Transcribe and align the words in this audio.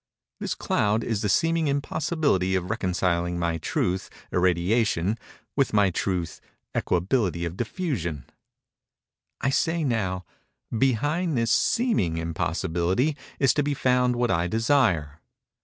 This 0.39 0.55
cloud 0.55 1.03
is 1.03 1.21
the 1.21 1.29
seeming 1.29 1.67
impossibility 1.67 2.55
of 2.55 2.71
reconciling 2.71 3.37
my 3.37 3.59
truth, 3.59 4.09
irradiation, 4.31 5.15
with 5.55 5.73
my 5.73 5.91
truth, 5.91 6.41
equability 6.73 7.45
of 7.45 7.55
diffusion. 7.55 8.25
I 9.41 9.51
say 9.51 9.83
now:—"Behind 9.83 11.37
this 11.37 11.51
seeming 11.51 12.17
impossibility 12.17 13.15
is 13.37 13.53
to 13.53 13.61
be 13.61 13.75
found 13.75 14.15
what 14.15 14.31
I 14.31 14.47
desire." 14.47 15.19